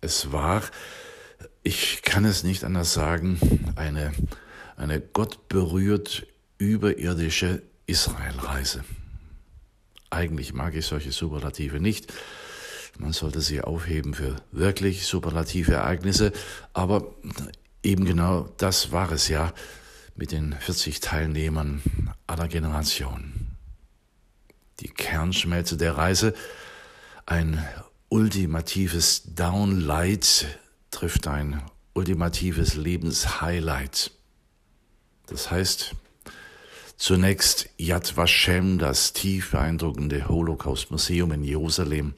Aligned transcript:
es 0.00 0.32
war, 0.32 0.62
ich 1.62 2.02
kann 2.02 2.24
es 2.24 2.44
nicht 2.44 2.64
anders 2.64 2.92
sagen, 2.92 3.38
eine, 3.76 4.12
eine 4.76 5.00
gottberührt 5.00 6.26
überirdische 6.58 7.62
Israelreise. 7.86 8.84
Eigentlich 10.10 10.52
mag 10.52 10.74
ich 10.74 10.86
solche 10.86 11.12
Superlative 11.12 11.80
nicht. 11.80 12.12
Man 12.98 13.12
sollte 13.12 13.40
sie 13.40 13.60
aufheben 13.60 14.14
für 14.14 14.36
wirklich 14.52 15.06
superlative 15.06 15.72
Ereignisse, 15.74 16.32
aber 16.72 17.14
eben 17.82 18.04
genau 18.04 18.48
das 18.56 18.92
war 18.92 19.12
es 19.12 19.28
ja 19.28 19.52
mit 20.14 20.32
den 20.32 20.54
40 20.54 21.00
Teilnehmern 21.00 21.82
aller 22.26 22.48
Generationen. 22.48 23.56
Die 24.80 24.88
Kernschmelze 24.88 25.76
der 25.76 25.96
Reise, 25.96 26.34
ein 27.26 27.62
ultimatives 28.08 29.34
Downlight 29.34 30.46
trifft 30.90 31.26
ein 31.26 31.62
ultimatives 31.92 32.74
Lebenshighlight. 32.74 34.12
Das 35.26 35.50
heißt, 35.50 35.94
zunächst 36.96 37.68
Yad 37.78 38.16
Vashem, 38.16 38.78
das 38.78 39.12
tief 39.12 39.50
beeindruckende 39.50 40.28
Holocaust-Museum 40.28 41.32
in 41.32 41.42
Jerusalem, 41.42 42.14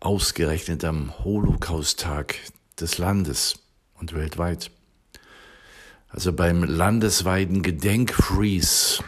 ausgerechnet 0.00 0.84
am 0.84 1.16
Holocaust-Tag 1.24 2.36
des 2.80 2.98
Landes 2.98 3.60
und 3.94 4.12
weltweit. 4.12 4.70
Also 6.08 6.32
beim 6.32 6.64
landesweiten 6.64 7.62
Gedenkfreeze 7.62 9.04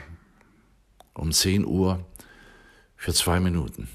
um 1.15 1.33
10 1.33 1.65
Uhr 1.67 2.05
für 2.97 3.13
zwei 3.13 3.41
Minuten 3.41 3.89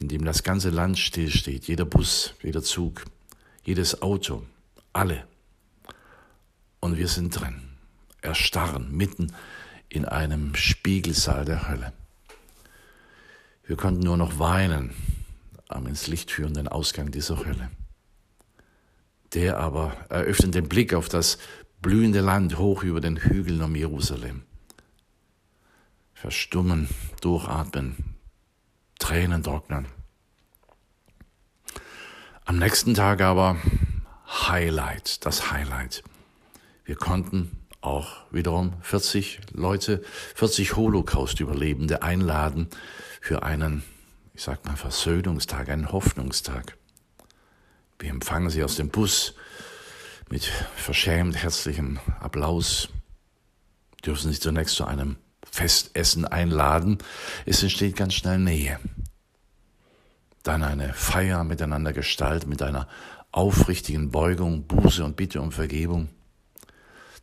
in 0.00 0.08
dem 0.08 0.24
das 0.24 0.42
ganze 0.42 0.70
Land 0.70 0.98
stillsteht, 0.98 1.66
jeder 1.68 1.84
Bus, 1.84 2.34
jeder 2.42 2.62
Zug, 2.62 3.04
jedes 3.62 4.00
Auto, 4.02 4.42
alle. 4.92 5.24
Und 6.80 6.96
wir 6.96 7.06
sind 7.06 7.38
drin, 7.38 7.60
erstarren, 8.22 8.90
mitten 8.90 9.32
in 9.90 10.06
einem 10.06 10.54
Spiegelsaal 10.54 11.44
der 11.44 11.68
Hölle. 11.68 11.92
Wir 13.64 13.76
konnten 13.76 14.00
nur 14.00 14.16
noch 14.16 14.38
weinen 14.38 14.94
am 15.68 15.86
ins 15.86 16.06
Licht 16.06 16.30
führenden 16.30 16.66
Ausgang 16.66 17.10
dieser 17.10 17.44
Hölle. 17.44 17.70
Der 19.34 19.58
aber 19.58 19.94
eröffnet 20.08 20.54
den 20.54 20.68
Blick 20.68 20.94
auf 20.94 21.08
das 21.08 21.38
blühende 21.82 22.20
Land 22.20 22.58
hoch 22.58 22.82
über 22.82 23.00
den 23.00 23.16
Hügeln 23.18 23.62
um 23.62 23.76
Jerusalem. 23.76 24.42
Verstummen, 26.14 26.88
durchatmen, 27.20 28.09
Tränen 29.10 29.42
trocknen. 29.42 29.88
Am 32.44 32.60
nächsten 32.60 32.94
Tag 32.94 33.20
aber 33.22 33.56
Highlight, 34.28 35.26
das 35.26 35.50
Highlight. 35.50 36.04
Wir 36.84 36.94
konnten 36.94 37.58
auch 37.80 38.18
wiederum 38.30 38.74
40 38.82 39.40
Leute, 39.50 40.04
40 40.36 40.76
Holocaust-Überlebende 40.76 42.02
einladen 42.02 42.68
für 43.20 43.42
einen, 43.42 43.82
ich 44.32 44.42
sag 44.42 44.64
mal, 44.64 44.76
Versöhnungstag, 44.76 45.70
einen 45.70 45.90
Hoffnungstag. 45.90 46.76
Wir 47.98 48.10
empfangen 48.10 48.50
sie 48.50 48.62
aus 48.62 48.76
dem 48.76 48.90
Bus 48.90 49.34
mit 50.28 50.44
verschämt 50.44 51.34
herzlichem 51.36 51.98
Applaus, 52.20 52.90
dürfen 54.06 54.30
sie 54.30 54.38
zunächst 54.38 54.76
zu 54.76 54.84
einem 54.84 55.16
Festessen 55.50 56.24
einladen. 56.24 56.98
Es 57.46 57.62
entsteht 57.62 57.96
ganz 57.96 58.14
schnell 58.14 58.38
Nähe. 58.38 58.78
Dann 60.42 60.62
eine 60.62 60.94
Feier 60.94 61.44
miteinander 61.44 61.92
gestalten 61.92 62.48
mit 62.48 62.62
einer 62.62 62.88
aufrichtigen 63.32 64.10
Beugung, 64.10 64.66
Buße 64.66 65.04
und 65.04 65.16
Bitte 65.16 65.40
um 65.40 65.52
Vergebung. 65.52 66.08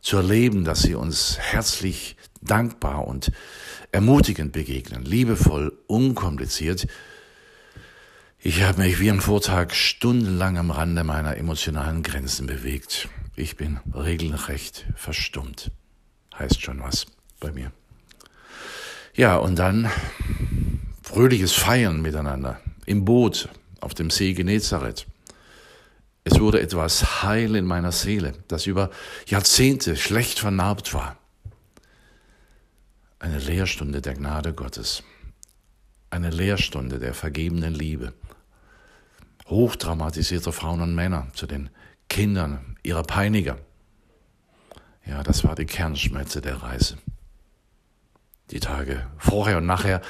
Zu 0.00 0.18
erleben, 0.18 0.64
dass 0.64 0.82
sie 0.82 0.94
uns 0.94 1.38
herzlich 1.38 2.16
dankbar 2.40 3.06
und 3.06 3.32
ermutigend 3.90 4.52
begegnen, 4.52 5.04
liebevoll, 5.04 5.76
unkompliziert. 5.86 6.86
Ich 8.38 8.62
habe 8.62 8.82
mich 8.82 9.00
wie 9.00 9.10
am 9.10 9.20
Vortag 9.20 9.74
stundenlang 9.74 10.56
am 10.56 10.70
Rande 10.70 11.02
meiner 11.02 11.36
emotionalen 11.36 12.04
Grenzen 12.04 12.46
bewegt. 12.46 13.08
Ich 13.34 13.56
bin 13.56 13.80
regelrecht 13.92 14.86
verstummt. 14.94 15.72
Heißt 16.38 16.62
schon 16.62 16.80
was 16.80 17.06
bei 17.40 17.50
mir. 17.50 17.72
Ja, 19.18 19.36
und 19.36 19.56
dann 19.56 19.90
fröhliches 21.02 21.52
Feiern 21.52 22.02
miteinander 22.02 22.60
im 22.86 23.04
Boot 23.04 23.48
auf 23.80 23.92
dem 23.92 24.10
See 24.10 24.32
Genezareth. 24.32 25.08
Es 26.22 26.38
wurde 26.38 26.60
etwas 26.60 27.24
heil 27.24 27.56
in 27.56 27.64
meiner 27.64 27.90
Seele, 27.90 28.34
das 28.46 28.66
über 28.66 28.90
Jahrzehnte 29.26 29.96
schlecht 29.96 30.38
vernarbt 30.38 30.94
war. 30.94 31.16
Eine 33.18 33.40
Lehrstunde 33.40 34.00
der 34.00 34.14
Gnade 34.14 34.52
Gottes, 34.54 35.02
eine 36.10 36.30
Lehrstunde 36.30 37.00
der 37.00 37.12
vergebenen 37.12 37.74
Liebe, 37.74 38.12
hochtraumatisierter 39.48 40.52
Frauen 40.52 40.80
und 40.80 40.94
Männer 40.94 41.26
zu 41.34 41.48
den 41.48 41.70
Kindern 42.08 42.76
ihrer 42.84 43.02
Peiniger. 43.02 43.58
Ja, 45.04 45.24
das 45.24 45.42
war 45.42 45.56
die 45.56 45.66
Kernschmelze 45.66 46.40
der 46.40 46.62
Reise 46.62 46.98
die 48.50 48.60
Tage 48.60 49.06
vorher 49.18 49.58
und 49.58 49.66
nachher 49.66 50.00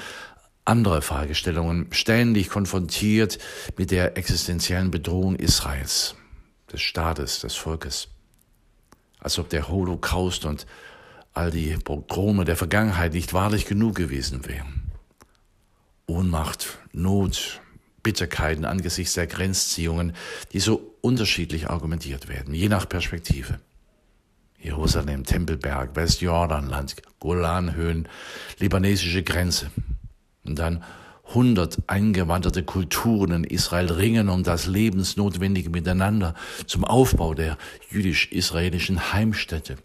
andere 0.64 1.00
Fragestellungen, 1.00 1.86
ständig 1.92 2.50
konfrontiert 2.50 3.38
mit 3.76 3.90
der 3.90 4.18
existenziellen 4.18 4.90
Bedrohung 4.90 5.36
Israels, 5.36 6.14
des 6.70 6.82
Staates, 6.82 7.40
des 7.40 7.54
Volkes. 7.54 8.08
Als 9.18 9.38
ob 9.38 9.48
der 9.48 9.68
Holocaust 9.68 10.44
und 10.44 10.66
all 11.32 11.50
die 11.50 11.76
Pogrome 11.76 12.44
der 12.44 12.56
Vergangenheit 12.56 13.14
nicht 13.14 13.32
wahrlich 13.32 13.64
genug 13.64 13.94
gewesen 13.94 14.46
wären. 14.46 14.92
Ohnmacht, 16.06 16.78
Not, 16.92 17.60
Bitterkeiten 18.02 18.64
angesichts 18.64 19.14
der 19.14 19.26
Grenzziehungen, 19.26 20.14
die 20.52 20.60
so 20.60 20.94
unterschiedlich 21.00 21.68
argumentiert 21.68 22.28
werden, 22.28 22.54
je 22.54 22.68
nach 22.68 22.88
Perspektive. 22.88 23.58
Jerusalem, 24.60 25.24
Tempelberg, 25.24 25.94
Westjordanland, 25.94 26.96
Golanhöhen, 27.20 28.08
libanesische 28.58 29.22
Grenze. 29.22 29.70
Und 30.44 30.58
dann 30.58 30.82
hundert 31.34 31.78
eingewanderte 31.86 32.62
Kulturen 32.62 33.32
in 33.32 33.44
Israel 33.44 33.92
ringen 33.92 34.28
um 34.28 34.42
das 34.42 34.66
lebensnotwendige 34.66 35.70
Miteinander 35.70 36.34
zum 36.66 36.84
Aufbau 36.84 37.34
der 37.34 37.58
jüdisch-israelischen 37.90 39.12
Heimstätte, 39.12 39.76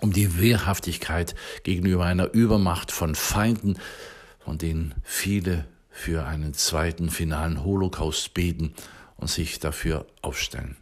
um 0.00 0.12
die 0.12 0.40
Wehrhaftigkeit 0.40 1.34
gegenüber 1.62 2.04
einer 2.04 2.32
Übermacht 2.32 2.92
von 2.92 3.14
Feinden, 3.14 3.78
von 4.38 4.58
denen 4.58 4.94
viele 5.02 5.66
für 5.90 6.26
einen 6.26 6.54
zweiten 6.54 7.10
finalen 7.10 7.62
Holocaust 7.62 8.34
beten 8.34 8.74
und 9.16 9.30
sich 9.30 9.60
dafür 9.60 10.06
aufstellen 10.22 10.76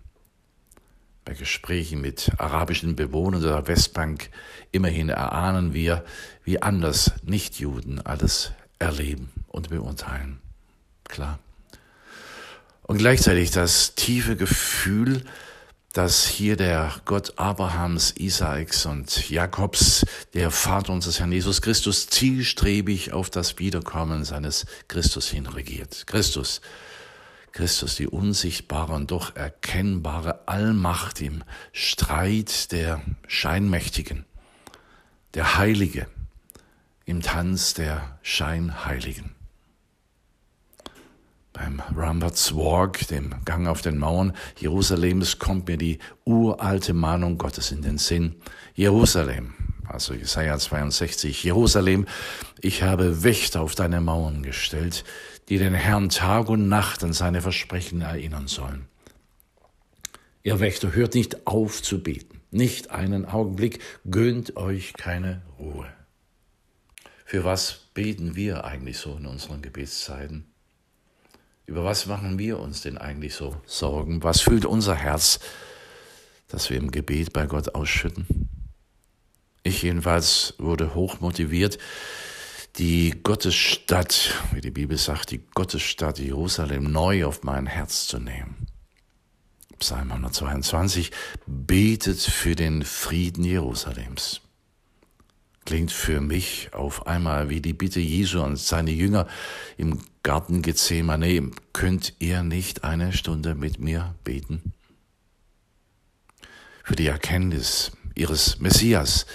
bei 1.24 1.34
Gesprächen 1.34 2.00
mit 2.00 2.30
arabischen 2.38 2.96
Bewohnern 2.96 3.42
der 3.42 3.66
Westbank 3.69 4.30
immerhin 4.72 5.08
erahnen 5.08 5.72
wir, 5.74 6.04
wie 6.44 6.60
anders 6.60 7.12
Nichtjuden 7.22 8.04
alles 8.04 8.52
erleben 8.78 9.30
und 9.48 9.70
beurteilen. 9.70 10.40
Klar. 11.04 11.38
Und 12.82 12.98
gleichzeitig 12.98 13.52
das 13.52 13.94
tiefe 13.94 14.36
Gefühl, 14.36 15.24
dass 15.92 16.26
hier 16.26 16.56
der 16.56 16.92
Gott 17.04 17.34
Abrahams, 17.38 18.12
Isaaks 18.16 18.86
und 18.86 19.28
Jakobs, 19.28 20.04
der 20.34 20.50
Vater 20.50 20.92
unseres 20.92 21.20
Herrn 21.20 21.32
Jesus 21.32 21.60
Christus, 21.60 22.08
zielstrebig 22.08 23.12
auf 23.12 23.30
das 23.30 23.58
Wiederkommen 23.58 24.24
seines 24.24 24.66
Christus 24.88 25.28
hinregiert. 25.28 26.06
Christus, 26.06 26.60
Christus 27.52 27.96
die 27.96 28.08
unsichtbare 28.08 28.94
und 28.94 29.10
doch 29.10 29.37
erkennbare 29.37 30.49
Allmacht 30.49 31.20
im 31.20 31.44
Streit 31.72 32.72
der 32.72 33.02
Scheinmächtigen, 33.26 34.25
der 35.34 35.58
Heilige, 35.58 36.06
im 37.04 37.20
Tanz 37.20 37.75
der 37.75 38.19
Scheinheiligen. 38.22 39.34
beim 41.52 41.82
Ramberts 41.94 42.54
Walk, 42.54 43.06
dem 43.08 43.34
Gang 43.44 43.69
auf 43.69 43.82
den 43.82 43.98
Mauern 43.98 44.32
Jerusalems, 44.58 45.38
kommt 45.38 45.69
mir 45.69 45.76
die 45.76 45.98
uralte 46.25 46.94
Mahnung 46.94 47.38
Gottes 47.38 47.70
in 47.70 47.82
den 47.82 47.98
Sinn. 47.98 48.37
Jerusalem, 48.75 49.55
also 49.87 50.14
Jesaja 50.14 50.58
62, 50.58 51.44
Jerusalem, 51.44 52.06
ich 52.60 52.82
habe 52.82 53.22
Wächter 53.22 53.60
auf 53.60 53.75
deine 53.75 54.00
Mauern 54.00 54.43
gestellt, 54.43 55.05
die 55.49 55.59
den 55.59 55.75
Herrn 55.75 56.09
Tag 56.09 56.49
und 56.49 56.69
Nacht 56.69 57.03
an 57.05 57.12
seine 57.12 57.43
Versprechen 57.43 58.00
erinnern 58.00 58.49
sollen. 58.49 58.87
Ihr 60.43 60.61
Wächter, 60.61 60.94
hört 60.94 61.15
nicht 61.15 61.47
auf 61.47 61.83
zu 61.83 62.03
beten, 62.03 62.41
nicht 62.50 62.91
einen 62.91 63.27
Augenblick, 63.27 63.81
gönnt 64.11 64.56
euch 64.56 64.93
keine 64.94 65.43
Ruhe. 65.59 65.87
Für 67.25 67.44
was 67.44 67.89
beten 67.94 68.35
wir 68.35 68.65
eigentlich 68.65 68.99
so 68.99 69.17
in 69.17 69.27
unseren 69.27 69.62
Gebetszeiten? 69.62 70.47
Über 71.65 71.85
was 71.85 72.06
machen 72.06 72.39
wir 72.39 72.59
uns 72.59 72.83
denn 72.83 72.99
eigentlich 72.99 73.35
so 73.35 73.56
Sorgen? 73.65 74.23
Was 74.23 74.41
fühlt 74.41 74.65
unser 74.65 74.97
Herz, 74.97 75.41
dass 76.49 76.71
wir 76.71 76.77
im 76.77 76.91
Gebet 76.91 77.33
bei 77.33 77.47
Gott 77.47 77.75
ausschütten? 77.75 78.49
Ich 79.62 79.83
jedenfalls 79.83 80.55
wurde 80.59 80.94
hoch 80.94 81.21
motiviert, 81.21 81.79
die 82.76 83.14
Gottesstadt, 83.22 84.34
wie 84.52 84.60
die 84.60 84.70
Bibel 84.70 84.96
sagt, 84.96 85.30
die 85.30 85.42
Gottesstadt 85.54 86.19
Jerusalem 86.19 86.90
neu 86.90 87.26
auf 87.26 87.42
mein 87.42 87.66
Herz 87.66 88.06
zu 88.06 88.19
nehmen. 88.19 88.66
Psalm 89.78 90.12
122 90.12 91.10
betet 91.46 92.20
für 92.20 92.54
den 92.54 92.84
Frieden 92.84 93.44
Jerusalems. 93.44 94.40
Klingt 95.64 95.92
für 95.92 96.20
mich 96.20 96.70
auf 96.72 97.06
einmal 97.06 97.50
wie 97.50 97.60
die 97.60 97.72
Bitte 97.72 98.00
Jesu 98.00 98.42
an 98.42 98.56
seine 98.56 98.90
Jünger 98.90 99.28
im 99.76 100.00
Garten 100.22 100.62
Gethsemane, 100.62 101.50
könnt 101.72 102.14
ihr 102.20 102.42
nicht 102.42 102.84
eine 102.84 103.12
Stunde 103.12 103.54
mit 103.54 103.80
mir 103.80 104.14
beten? 104.24 104.72
Für 106.84 106.96
die 106.96 107.06
Erkenntnis 107.06 107.92
ihres 108.14 108.60
Messias, 108.60 109.26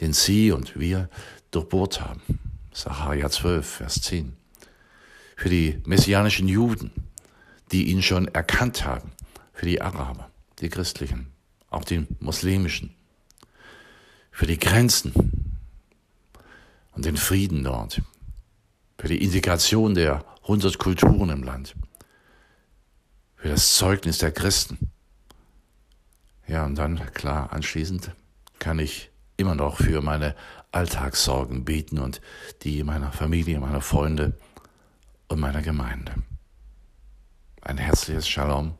den 0.00 0.12
sie 0.12 0.52
und 0.52 0.78
wir 0.78 1.08
durchbohrt 1.50 2.00
haben. 2.00 2.43
Sacharja 2.74 3.30
12, 3.30 3.66
Vers 3.66 4.02
10. 4.02 4.36
Für 5.36 5.48
die 5.48 5.80
messianischen 5.86 6.48
Juden, 6.48 6.90
die 7.70 7.84
ihn 7.90 8.02
schon 8.02 8.26
erkannt 8.28 8.84
haben. 8.84 9.12
Für 9.52 9.66
die 9.66 9.80
Araber, 9.80 10.28
die 10.58 10.68
christlichen, 10.68 11.28
auch 11.70 11.84
die 11.84 12.06
muslimischen. 12.18 12.94
Für 14.32 14.46
die 14.46 14.58
Grenzen 14.58 15.12
und 16.92 17.04
den 17.04 17.16
Frieden 17.16 17.62
dort. 17.62 18.02
Für 18.98 19.06
die 19.06 19.22
Integration 19.22 19.94
der 19.94 20.24
100 20.42 20.76
Kulturen 20.78 21.30
im 21.30 21.44
Land. 21.44 21.76
Für 23.36 23.50
das 23.50 23.74
Zeugnis 23.74 24.18
der 24.18 24.32
Christen. 24.32 24.90
Ja, 26.48 26.66
und 26.66 26.74
dann, 26.74 26.98
klar, 27.14 27.52
anschließend 27.52 28.10
kann 28.58 28.80
ich 28.80 29.10
immer 29.36 29.54
noch 29.54 29.76
für 29.78 30.02
meine 30.02 30.34
Alltagssorgen 30.74 31.64
beten 31.64 32.00
und 32.00 32.20
die 32.62 32.82
meiner 32.82 33.12
Familie, 33.12 33.60
meiner 33.60 33.80
Freunde 33.80 34.32
und 35.28 35.38
meiner 35.38 35.62
Gemeinde. 35.62 36.14
Ein 37.62 37.78
herzliches 37.78 38.26
Shalom. 38.26 38.74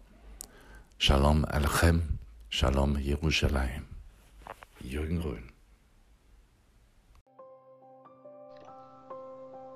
Shalom 0.99 1.45
Alechem. 1.45 2.19
Shalom 2.49 2.99
Jerusalem. 2.99 3.87
Jürgen 4.81 5.21
Röhn. 5.21 5.53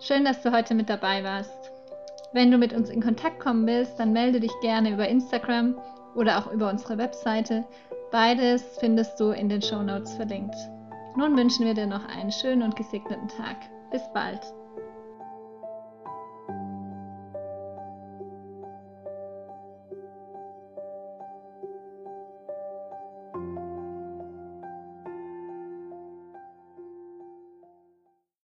Schön, 0.01 0.25
dass 0.25 0.43
du 0.43 0.53
heute 0.53 0.75
mit 0.75 0.89
dabei 0.89 1.23
warst. 1.23 1.71
Wenn 2.33 2.51
du 2.51 2.59
mit 2.59 2.73
uns 2.73 2.91
in 2.91 3.01
Kontakt 3.01 3.41
kommen 3.41 3.67
willst, 3.67 3.99
dann 3.99 4.13
melde 4.13 4.41
dich 4.41 4.53
gerne 4.61 4.93
über 4.93 5.09
Instagram 5.09 5.77
oder 6.17 6.39
auch 6.39 6.53
über 6.53 6.69
unsere 6.69 6.99
Webseite. 6.99 7.65
Beides 8.11 8.65
findest 8.81 9.19
du 9.21 9.31
in 9.31 9.49
den 9.49 9.63
Show 9.63 9.83
Notes 9.83 10.15
verlinkt. 10.15 10.57
Nun 11.19 11.37
wünschen 11.37 11.67
wir 11.67 11.75
dir 11.75 11.89
noch 11.89 12.05
einen 12.05 12.31
schönen 12.31 12.63
und 12.63 12.77
gesegneten 12.77 13.27
Tag. 13.27 13.57
Bis 13.91 14.03
bald. 14.15 14.41